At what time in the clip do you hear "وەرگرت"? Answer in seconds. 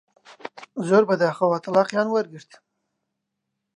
2.11-2.51